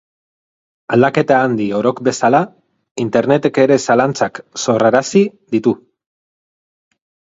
[0.95, 2.39] Aldaketa handi orok bezala,
[3.05, 5.23] Internetek ere zalantzak sorrarazi
[5.57, 5.75] ditu.